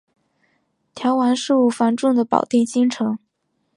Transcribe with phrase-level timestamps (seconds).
[0.95, 3.19] 调往事务繁重的保定新城。